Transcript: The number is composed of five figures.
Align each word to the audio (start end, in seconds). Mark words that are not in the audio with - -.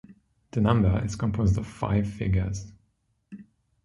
The 0.49 0.61
number 0.61 0.99
is 1.05 1.15
composed 1.15 1.59
of 1.59 1.67
five 1.67 2.09
figures. 2.09 2.73